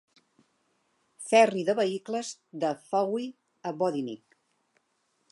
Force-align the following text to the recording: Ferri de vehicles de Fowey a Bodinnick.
Ferri 1.25 1.65
de 1.67 1.75
vehicles 1.79 2.31
de 2.63 2.71
Fowey 2.85 3.27
a 3.73 3.75
Bodinnick. 3.83 4.39